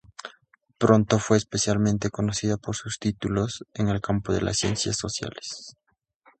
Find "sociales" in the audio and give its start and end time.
4.97-5.77